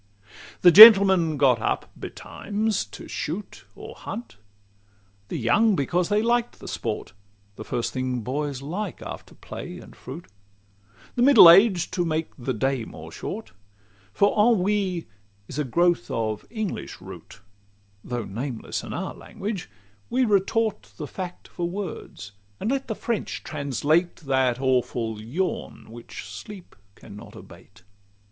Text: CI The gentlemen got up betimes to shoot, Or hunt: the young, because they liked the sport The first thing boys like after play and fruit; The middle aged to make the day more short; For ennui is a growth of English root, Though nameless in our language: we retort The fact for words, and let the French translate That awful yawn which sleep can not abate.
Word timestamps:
CI 0.01 0.29
The 0.61 0.71
gentlemen 0.71 1.37
got 1.37 1.61
up 1.61 1.91
betimes 1.95 2.85
to 2.85 3.07
shoot, 3.07 3.65
Or 3.75 3.93
hunt: 3.93 4.37
the 5.27 5.37
young, 5.37 5.75
because 5.75 6.09
they 6.09 6.23
liked 6.23 6.57
the 6.59 6.67
sport 6.67 7.13
The 7.55 7.63
first 7.63 7.93
thing 7.93 8.21
boys 8.21 8.63
like 8.63 9.03
after 9.03 9.35
play 9.35 9.77
and 9.77 9.95
fruit; 9.95 10.25
The 11.13 11.21
middle 11.21 11.47
aged 11.51 11.93
to 11.93 12.03
make 12.03 12.29
the 12.35 12.55
day 12.55 12.83
more 12.83 13.11
short; 13.11 13.51
For 14.11 14.33
ennui 14.35 15.05
is 15.47 15.59
a 15.59 15.63
growth 15.63 16.09
of 16.09 16.47
English 16.49 16.99
root, 16.99 17.39
Though 18.03 18.25
nameless 18.25 18.81
in 18.81 18.93
our 18.93 19.13
language: 19.13 19.69
we 20.09 20.25
retort 20.25 20.93
The 20.97 21.05
fact 21.05 21.47
for 21.47 21.69
words, 21.69 22.31
and 22.59 22.71
let 22.71 22.87
the 22.87 22.95
French 22.95 23.43
translate 23.43 24.15
That 24.15 24.59
awful 24.59 25.21
yawn 25.21 25.91
which 25.91 26.25
sleep 26.25 26.75
can 26.95 27.15
not 27.15 27.35
abate. 27.35 27.83